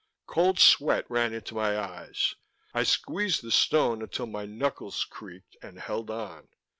Cold 0.25 0.57
sweat 0.57 1.05
ran 1.11 1.31
into 1.31 1.53
my 1.53 1.77
eyes. 1.77 2.33
I 2.73 2.81
squeezed 2.81 3.43
the 3.43 3.51
stone 3.51 4.01
until 4.01 4.25
my 4.25 4.47
knuckles 4.47 5.05
creaked, 5.07 5.57
and 5.61 5.77
held 5.79 6.09
on. 6.09 6.47